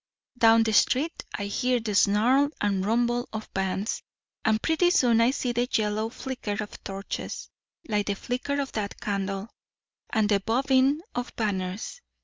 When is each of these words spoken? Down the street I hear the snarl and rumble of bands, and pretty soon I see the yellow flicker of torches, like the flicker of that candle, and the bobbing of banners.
Down 0.35 0.63
the 0.63 0.73
street 0.73 1.25
I 1.35 1.45
hear 1.45 1.79
the 1.79 1.93
snarl 1.93 2.49
and 2.59 2.83
rumble 2.83 3.29
of 3.31 3.53
bands, 3.53 4.01
and 4.43 4.59
pretty 4.59 4.89
soon 4.89 5.21
I 5.21 5.29
see 5.29 5.51
the 5.51 5.69
yellow 5.71 6.09
flicker 6.09 6.57
of 6.59 6.83
torches, 6.83 7.51
like 7.87 8.07
the 8.07 8.15
flicker 8.15 8.59
of 8.59 8.71
that 8.71 8.99
candle, 8.99 9.49
and 10.09 10.27
the 10.27 10.39
bobbing 10.39 11.01
of 11.13 11.35
banners. 11.35 12.01